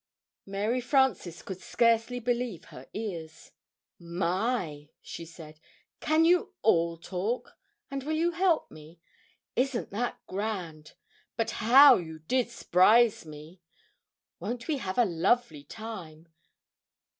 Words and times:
Mary 0.47 0.81
Frances 0.81 1.43
could 1.43 1.61
scarcely 1.61 2.19
believe 2.19 2.65
her 2.65 2.89
ears. 2.91 3.51
"My," 3.99 4.89
she 4.99 5.25
said, 5.27 5.59
"can 5.99 6.25
you 6.25 6.55
all 6.63 6.97
talk? 6.97 7.55
and 7.91 8.01
will 8.03 8.15
you 8.15 8.31
help 8.31 8.71
me? 8.71 8.99
Isn't 9.55 9.91
that 9.91 10.19
grand! 10.25 10.93
But 11.37 11.51
how 11.51 11.97
you 11.97 12.17
did 12.17 12.49
s'prise 12.49 13.27
me! 13.27 13.61
Won't 14.39 14.67
we 14.67 14.77
have 14.79 14.97
a 14.97 15.05
lovely 15.05 15.63
time!" 15.63 16.29